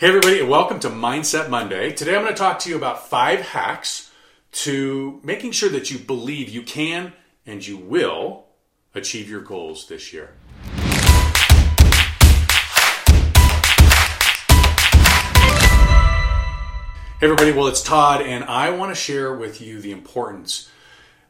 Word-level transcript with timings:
Hey, 0.00 0.06
everybody, 0.06 0.38
and 0.38 0.48
welcome 0.48 0.78
to 0.78 0.90
Mindset 0.90 1.50
Monday. 1.50 1.90
Today 1.90 2.14
I'm 2.14 2.22
going 2.22 2.32
to 2.32 2.38
talk 2.38 2.60
to 2.60 2.70
you 2.70 2.76
about 2.76 3.08
five 3.08 3.40
hacks 3.40 4.12
to 4.52 5.20
making 5.24 5.50
sure 5.50 5.68
that 5.70 5.90
you 5.90 5.98
believe 5.98 6.48
you 6.48 6.62
can 6.62 7.14
and 7.44 7.66
you 7.66 7.76
will 7.76 8.44
achieve 8.94 9.28
your 9.28 9.40
goals 9.40 9.88
this 9.88 10.12
year. 10.12 10.34
Hey, 17.18 17.26
everybody, 17.26 17.50
well, 17.50 17.66
it's 17.66 17.82
Todd, 17.82 18.22
and 18.22 18.44
I 18.44 18.70
want 18.70 18.92
to 18.92 18.94
share 18.94 19.34
with 19.34 19.60
you 19.60 19.80
the 19.80 19.90
importance 19.90 20.70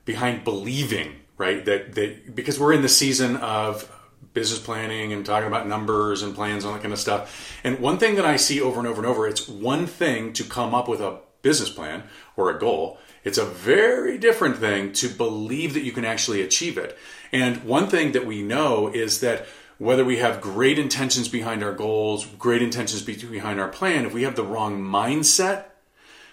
behind 0.04 0.44
believing, 0.44 1.14
right? 1.38 1.64
That, 1.64 1.94
that 1.94 2.34
because 2.34 2.60
we're 2.60 2.74
in 2.74 2.82
the 2.82 2.90
season 2.90 3.36
of 3.38 3.90
business 4.32 4.60
planning 4.60 5.12
and 5.12 5.24
talking 5.24 5.48
about 5.48 5.66
numbers 5.66 6.22
and 6.22 6.34
plans 6.34 6.64
and 6.64 6.74
that 6.74 6.82
kind 6.82 6.92
of 6.92 6.98
stuff. 6.98 7.58
And 7.64 7.80
one 7.80 7.98
thing 7.98 8.16
that 8.16 8.24
I 8.24 8.36
see 8.36 8.60
over 8.60 8.78
and 8.78 8.86
over 8.86 9.00
and 9.00 9.06
over, 9.06 9.26
it's 9.26 9.48
one 9.48 9.86
thing 9.86 10.32
to 10.34 10.44
come 10.44 10.74
up 10.74 10.88
with 10.88 11.00
a 11.00 11.20
business 11.42 11.70
plan 11.70 12.04
or 12.36 12.50
a 12.50 12.58
goal. 12.58 12.98
It's 13.24 13.38
a 13.38 13.44
very 13.44 14.18
different 14.18 14.56
thing 14.56 14.92
to 14.94 15.08
believe 15.08 15.74
that 15.74 15.82
you 15.82 15.92
can 15.92 16.04
actually 16.04 16.42
achieve 16.42 16.78
it. 16.78 16.96
And 17.32 17.64
one 17.64 17.88
thing 17.88 18.12
that 18.12 18.26
we 18.26 18.42
know 18.42 18.88
is 18.88 19.20
that 19.20 19.46
whether 19.78 20.04
we 20.04 20.16
have 20.16 20.40
great 20.40 20.78
intentions 20.78 21.28
behind 21.28 21.62
our 21.62 21.72
goals, 21.72 22.26
great 22.38 22.62
intentions 22.62 23.02
behind 23.02 23.60
our 23.60 23.68
plan, 23.68 24.06
if 24.06 24.12
we 24.12 24.22
have 24.24 24.34
the 24.34 24.44
wrong 24.44 24.82
mindset, 24.82 25.66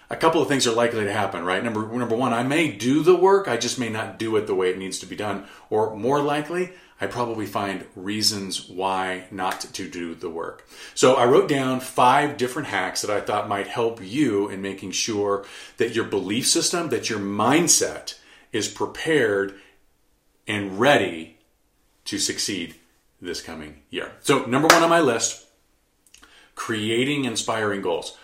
a 0.08 0.16
couple 0.16 0.40
of 0.40 0.48
things 0.48 0.66
are 0.66 0.74
likely 0.74 1.04
to 1.04 1.12
happen, 1.12 1.44
right? 1.44 1.62
Number 1.62 1.86
number 1.86 2.16
one, 2.16 2.32
I 2.32 2.42
may 2.42 2.70
do 2.70 3.02
the 3.02 3.16
work, 3.16 3.48
I 3.48 3.56
just 3.56 3.78
may 3.78 3.88
not 3.88 4.18
do 4.18 4.36
it 4.36 4.46
the 4.46 4.54
way 4.54 4.70
it 4.70 4.78
needs 4.78 4.98
to 5.00 5.06
be 5.06 5.16
done. 5.16 5.46
Or 5.70 5.96
more 5.96 6.20
likely, 6.20 6.72
I 7.00 7.06
probably 7.06 7.46
find 7.46 7.84
reasons 7.94 8.68
why 8.68 9.26
not 9.30 9.60
to 9.60 9.88
do 9.88 10.14
the 10.14 10.30
work. 10.30 10.66
So 10.94 11.14
I 11.14 11.26
wrote 11.26 11.48
down 11.48 11.80
five 11.80 12.36
different 12.36 12.68
hacks 12.68 13.02
that 13.02 13.10
I 13.10 13.20
thought 13.20 13.48
might 13.48 13.66
help 13.66 14.00
you 14.02 14.48
in 14.48 14.62
making 14.62 14.92
sure 14.92 15.44
that 15.76 15.94
your 15.94 16.04
belief 16.04 16.46
system, 16.46 16.88
that 16.88 17.10
your 17.10 17.18
mindset 17.18 18.18
is 18.52 18.68
prepared 18.68 19.54
and 20.46 20.78
ready 20.78 21.38
to 22.06 22.18
succeed 22.18 22.76
this 23.20 23.42
coming 23.42 23.82
year. 23.90 24.12
So, 24.20 24.44
number 24.44 24.68
one 24.68 24.82
on 24.82 24.90
my 24.90 25.00
list 25.00 25.46
creating 26.56 27.24
inspiring 27.24 27.82
goals. 27.82 28.16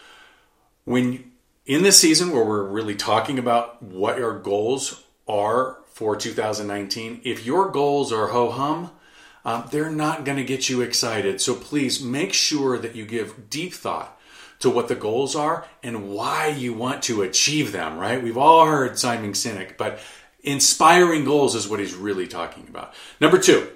When 0.84 1.31
in 1.66 1.82
this 1.82 1.98
season 1.98 2.32
where 2.32 2.44
we're 2.44 2.64
really 2.64 2.94
talking 2.94 3.38
about 3.38 3.82
what 3.82 4.20
our 4.20 4.38
goals 4.38 5.04
are 5.28 5.78
for 5.86 6.16
2019, 6.16 7.20
if 7.24 7.46
your 7.46 7.70
goals 7.70 8.12
are 8.12 8.28
ho 8.28 8.50
hum, 8.50 8.90
um, 9.44 9.68
they're 9.70 9.90
not 9.90 10.24
going 10.24 10.38
to 10.38 10.44
get 10.44 10.68
you 10.68 10.80
excited. 10.80 11.40
So 11.40 11.54
please 11.54 12.02
make 12.02 12.32
sure 12.32 12.78
that 12.78 12.94
you 12.94 13.04
give 13.04 13.50
deep 13.50 13.74
thought 13.74 14.18
to 14.60 14.70
what 14.70 14.88
the 14.88 14.94
goals 14.94 15.34
are 15.34 15.66
and 15.82 16.08
why 16.10 16.48
you 16.48 16.72
want 16.72 17.02
to 17.04 17.22
achieve 17.22 17.72
them, 17.72 17.98
right? 17.98 18.22
We've 18.22 18.38
all 18.38 18.66
heard 18.66 18.98
Simon 18.98 19.32
Sinek, 19.32 19.76
but 19.76 19.98
inspiring 20.42 21.24
goals 21.24 21.54
is 21.54 21.68
what 21.68 21.80
he's 21.80 21.94
really 21.94 22.28
talking 22.28 22.66
about. 22.68 22.94
Number 23.20 23.38
two, 23.38 23.68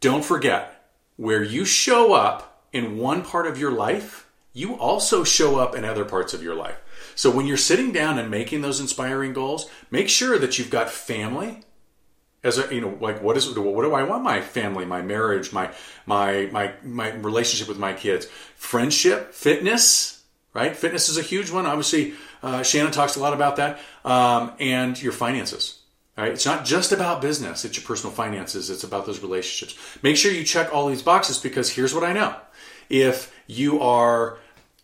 don't 0.00 0.24
forget 0.24 0.88
where 1.16 1.42
you 1.42 1.64
show 1.64 2.14
up 2.14 2.64
in 2.72 2.96
one 2.96 3.22
part 3.22 3.46
of 3.46 3.58
your 3.58 3.70
life, 3.70 4.30
you 4.54 4.74
also 4.74 5.24
show 5.24 5.58
up 5.58 5.74
in 5.74 5.84
other 5.84 6.04
parts 6.04 6.32
of 6.32 6.42
your 6.42 6.54
life. 6.54 6.81
So 7.14 7.30
when 7.30 7.46
you're 7.46 7.56
sitting 7.56 7.92
down 7.92 8.18
and 8.18 8.30
making 8.30 8.62
those 8.62 8.80
inspiring 8.80 9.32
goals, 9.32 9.70
make 9.90 10.08
sure 10.08 10.38
that 10.38 10.58
you've 10.58 10.70
got 10.70 10.90
family 10.90 11.64
as 12.44 12.58
a 12.58 12.74
you 12.74 12.80
know 12.80 12.96
like 13.00 13.22
what 13.22 13.36
is 13.36 13.48
what 13.48 13.82
do 13.82 13.94
I 13.94 14.02
want 14.02 14.22
my 14.22 14.40
family, 14.40 14.84
my 14.84 15.02
marriage, 15.02 15.52
my 15.52 15.70
my 16.06 16.48
my 16.52 16.72
my 16.82 17.12
relationship 17.12 17.68
with 17.68 17.78
my 17.78 17.92
kids, 17.92 18.26
friendship, 18.56 19.32
fitness, 19.32 20.22
right? 20.54 20.76
Fitness 20.76 21.08
is 21.08 21.18
a 21.18 21.22
huge 21.22 21.50
one. 21.50 21.66
Obviously, 21.66 22.14
uh, 22.42 22.62
Shannon 22.62 22.92
talks 22.92 23.16
a 23.16 23.20
lot 23.20 23.32
about 23.32 23.56
that, 23.56 23.80
um, 24.04 24.52
and 24.58 25.00
your 25.00 25.12
finances. 25.12 25.78
Right? 26.16 26.32
It's 26.32 26.44
not 26.44 26.66
just 26.66 26.92
about 26.92 27.22
business, 27.22 27.64
it's 27.64 27.78
your 27.78 27.86
personal 27.86 28.14
finances, 28.14 28.68
it's 28.68 28.84
about 28.84 29.06
those 29.06 29.20
relationships. 29.20 29.78
Make 30.02 30.18
sure 30.18 30.30
you 30.30 30.44
check 30.44 30.72
all 30.72 30.88
these 30.88 31.00
boxes 31.00 31.38
because 31.38 31.70
here's 31.70 31.94
what 31.94 32.04
I 32.04 32.12
know. 32.12 32.36
If 32.90 33.34
you 33.46 33.80
are 33.80 34.36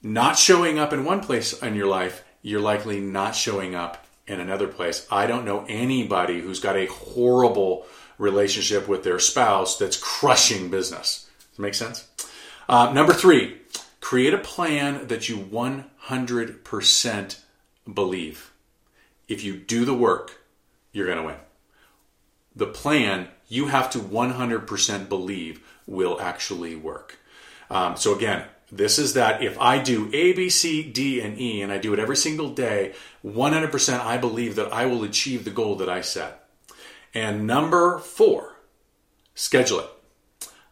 not 0.02 0.38
showing 0.38 0.78
up 0.78 0.92
in 0.92 1.04
one 1.04 1.20
place 1.20 1.60
in 1.62 1.74
your 1.74 1.86
life, 1.86 2.24
you're 2.42 2.60
likely 2.60 3.00
not 3.00 3.34
showing 3.34 3.74
up 3.74 4.06
in 4.26 4.40
another 4.40 4.68
place. 4.68 5.06
I 5.10 5.26
don't 5.26 5.44
know 5.44 5.64
anybody 5.68 6.40
who's 6.40 6.60
got 6.60 6.76
a 6.76 6.86
horrible 6.86 7.86
relationship 8.18 8.88
with 8.88 9.04
their 9.04 9.18
spouse 9.18 9.78
that's 9.78 9.96
crushing 9.96 10.70
business. 10.70 11.28
Does 11.38 11.56
that 11.56 11.62
make 11.62 11.74
sense? 11.74 12.06
Uh, 12.68 12.92
number 12.92 13.12
three, 13.12 13.58
create 14.00 14.34
a 14.34 14.38
plan 14.38 15.06
that 15.08 15.28
you 15.28 15.38
100% 15.38 17.38
believe. 17.92 18.52
If 19.28 19.44
you 19.44 19.56
do 19.56 19.84
the 19.84 19.94
work, 19.94 20.42
you're 20.92 21.06
going 21.06 21.18
to 21.18 21.24
win. 21.24 21.36
The 22.54 22.66
plan 22.66 23.28
you 23.48 23.68
have 23.68 23.90
to 23.90 23.98
100% 23.98 25.08
believe 25.08 25.64
will 25.86 26.20
actually 26.20 26.76
work. 26.76 27.18
Um, 27.70 27.96
so, 27.96 28.14
again, 28.14 28.44
this 28.70 28.98
is 28.98 29.14
that 29.14 29.42
if 29.42 29.58
I 29.58 29.78
do 29.78 30.10
A, 30.12 30.32
B, 30.32 30.50
C, 30.50 30.82
D, 30.82 31.20
and 31.20 31.38
E, 31.40 31.62
and 31.62 31.72
I 31.72 31.78
do 31.78 31.94
it 31.94 31.98
every 31.98 32.16
single 32.16 32.50
day, 32.50 32.94
100% 33.24 34.00
I 34.00 34.18
believe 34.18 34.56
that 34.56 34.72
I 34.72 34.86
will 34.86 35.04
achieve 35.04 35.44
the 35.44 35.50
goal 35.50 35.76
that 35.76 35.88
I 35.88 36.02
set. 36.02 36.44
And 37.14 37.46
number 37.46 37.98
four, 37.98 38.56
schedule 39.34 39.80
it. 39.80 39.90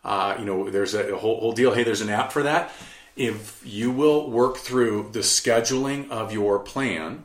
Uh, 0.04 0.36
you 0.38 0.44
know, 0.44 0.70
there's 0.70 0.94
a 0.94 1.16
whole, 1.16 1.40
whole 1.40 1.52
deal. 1.52 1.72
Hey, 1.72 1.82
there's 1.82 2.02
an 2.02 2.10
app 2.10 2.32
for 2.32 2.42
that. 2.42 2.70
If 3.16 3.62
you 3.64 3.90
will 3.90 4.30
work 4.30 4.58
through 4.58 5.10
the 5.12 5.20
scheduling 5.20 6.10
of 6.10 6.32
your 6.32 6.58
plan, 6.58 7.24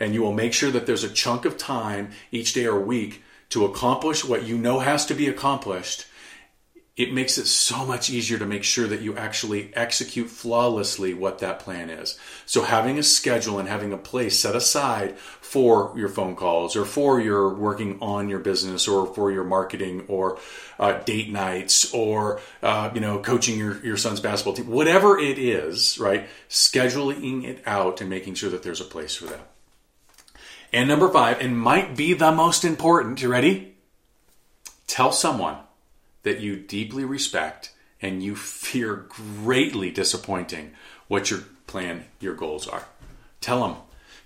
and 0.00 0.14
you 0.14 0.22
will 0.22 0.32
make 0.32 0.52
sure 0.52 0.70
that 0.70 0.86
there's 0.86 1.04
a 1.04 1.10
chunk 1.10 1.44
of 1.44 1.58
time 1.58 2.10
each 2.32 2.54
day 2.54 2.66
or 2.66 2.80
week 2.80 3.22
to 3.50 3.64
accomplish 3.64 4.24
what 4.24 4.44
you 4.44 4.56
know 4.56 4.80
has 4.80 5.04
to 5.06 5.14
be 5.14 5.28
accomplished 5.28 6.06
it 6.98 7.12
makes 7.12 7.38
it 7.38 7.46
so 7.46 7.86
much 7.86 8.10
easier 8.10 8.38
to 8.38 8.44
make 8.44 8.64
sure 8.64 8.88
that 8.88 9.00
you 9.00 9.16
actually 9.16 9.70
execute 9.74 10.28
flawlessly 10.28 11.14
what 11.14 11.38
that 11.38 11.60
plan 11.60 11.90
is. 11.90 12.18
So 12.44 12.64
having 12.64 12.98
a 12.98 13.04
schedule 13.04 13.60
and 13.60 13.68
having 13.68 13.92
a 13.92 13.96
place 13.96 14.36
set 14.36 14.56
aside 14.56 15.16
for 15.16 15.94
your 15.96 16.08
phone 16.08 16.34
calls 16.34 16.74
or 16.74 16.84
for 16.84 17.20
your 17.20 17.54
working 17.54 17.98
on 18.02 18.28
your 18.28 18.40
business 18.40 18.88
or 18.88 19.06
for 19.14 19.30
your 19.30 19.44
marketing 19.44 20.06
or 20.08 20.38
uh, 20.80 20.94
date 21.04 21.30
nights 21.30 21.94
or 21.94 22.40
uh, 22.64 22.90
you 22.92 23.00
know 23.00 23.20
coaching 23.20 23.56
your, 23.56 23.80
your 23.86 23.96
son's 23.96 24.18
basketball 24.18 24.54
team, 24.54 24.66
whatever 24.66 25.16
it 25.16 25.38
is, 25.38 26.00
right? 26.00 26.26
Scheduling 26.48 27.44
it 27.44 27.62
out 27.64 28.00
and 28.00 28.10
making 28.10 28.34
sure 28.34 28.50
that 28.50 28.64
there's 28.64 28.80
a 28.80 28.84
place 28.84 29.14
for 29.14 29.26
that. 29.26 29.46
And 30.72 30.88
number 30.88 31.08
five, 31.08 31.40
and 31.40 31.56
might 31.56 31.96
be 31.96 32.12
the 32.12 32.32
most 32.32 32.64
important, 32.64 33.22
you 33.22 33.28
ready? 33.28 33.76
Tell 34.88 35.12
someone 35.12 35.58
that 36.22 36.40
you 36.40 36.56
deeply 36.56 37.04
respect 37.04 37.72
and 38.00 38.22
you 38.22 38.36
fear 38.36 39.06
greatly 39.08 39.90
disappointing 39.90 40.72
what 41.08 41.30
your 41.30 41.40
plan, 41.66 42.04
your 42.20 42.34
goals 42.34 42.68
are. 42.68 42.84
Tell 43.40 43.66
them. 43.66 43.76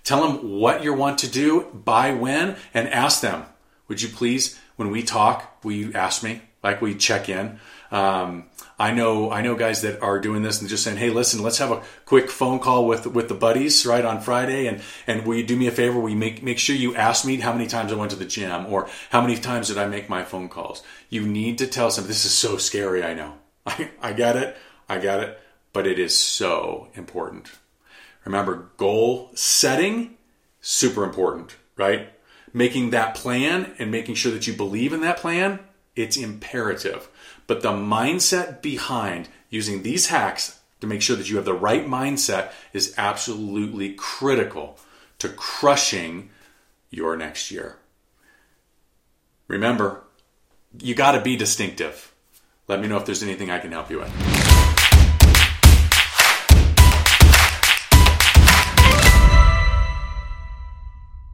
Tell 0.03 0.27
them 0.27 0.59
what 0.59 0.83
you 0.83 0.93
want 0.93 1.17
to 1.19 1.29
do, 1.29 1.67
by 1.73 2.13
when, 2.13 2.57
and 2.73 2.89
ask 2.89 3.21
them, 3.21 3.45
would 3.87 4.01
you 4.01 4.09
please, 4.09 4.59
when 4.75 4.91
we 4.91 5.01
talk, 5.01 5.63
will 5.63 5.71
you 5.71 5.93
ask 5.93 6.23
me? 6.23 6.41
Like 6.63 6.81
we 6.81 6.95
check 6.95 7.29
in. 7.29 7.59
Um, 7.91 8.45
I 8.79 8.91
know 8.91 9.31
I 9.31 9.41
know 9.41 9.55
guys 9.55 9.81
that 9.83 10.01
are 10.01 10.19
doing 10.19 10.41
this 10.41 10.59
and 10.59 10.69
just 10.69 10.83
saying, 10.83 10.97
"Hey, 10.97 11.09
listen, 11.09 11.43
let's 11.43 11.59
have 11.59 11.71
a 11.71 11.83
quick 12.05 12.31
phone 12.31 12.59
call 12.59 12.87
with 12.87 13.05
with 13.05 13.27
the 13.27 13.35
buddies 13.35 13.85
right 13.85 14.03
on 14.03 14.19
Friday, 14.19 14.65
and 14.67 14.81
and 15.05 15.25
will 15.25 15.35
you 15.35 15.45
do 15.45 15.55
me 15.55 15.67
a 15.67 15.71
favor? 15.71 16.09
You 16.09 16.15
make 16.15 16.41
make 16.41 16.57
sure 16.57 16.75
you 16.75 16.95
ask 16.95 17.23
me 17.23 17.37
how 17.37 17.53
many 17.53 17.67
times 17.67 17.91
I 17.91 17.95
went 17.95 18.11
to 18.11 18.17
the 18.17 18.25
gym 18.25 18.65
or 18.65 18.89
how 19.11 19.21
many 19.21 19.35
times 19.37 19.67
did 19.67 19.77
I 19.77 19.87
make 19.87 20.09
my 20.09 20.23
phone 20.23 20.49
calls? 20.49 20.81
You 21.09 21.27
need 21.27 21.59
to 21.59 21.67
tell 21.67 21.91
some. 21.91 22.07
This 22.07 22.25
is 22.25 22.33
so 22.33 22.57
scary. 22.57 23.03
I 23.03 23.13
know. 23.13 23.33
I 23.67 23.91
I 24.01 24.13
get 24.13 24.35
it. 24.37 24.57
I 24.89 24.97
get 24.97 25.19
it. 25.19 25.39
But 25.71 25.85
it 25.85 25.99
is 25.99 26.17
so 26.17 26.87
important. 26.95 27.51
Remember, 28.25 28.69
goal 28.77 29.31
setting 29.35 30.17
super 30.61 31.03
important, 31.03 31.55
right? 31.77 32.09
Making 32.53 32.91
that 32.91 33.15
plan 33.15 33.73
and 33.77 33.91
making 33.91 34.15
sure 34.15 34.31
that 34.31 34.47
you 34.47 34.53
believe 34.53 34.93
in 34.93 35.01
that 35.01 35.17
plan, 35.17 35.59
it's 35.95 36.17
imperative. 36.17 37.09
But 37.47 37.61
the 37.61 37.71
mindset 37.71 38.61
behind 38.61 39.29
using 39.49 39.83
these 39.83 40.07
hacks 40.07 40.59
to 40.81 40.87
make 40.87 41.01
sure 41.01 41.15
that 41.15 41.29
you 41.29 41.35
have 41.37 41.45
the 41.45 41.53
right 41.53 41.85
mindset 41.85 42.51
is 42.73 42.93
absolutely 42.97 43.93
critical 43.93 44.77
to 45.19 45.29
crushing 45.29 46.29
your 46.89 47.15
next 47.15 47.51
year. 47.51 47.77
Remember, 49.47 50.03
you 50.79 50.95
got 50.95 51.13
to 51.13 51.21
be 51.21 51.35
distinctive. 51.35 52.13
Let 52.67 52.81
me 52.81 52.87
know 52.87 52.97
if 52.97 53.05
there's 53.05 53.23
anything 53.23 53.49
I 53.49 53.59
can 53.59 53.71
help 53.71 53.89
you 53.89 53.99
with. 53.99 54.72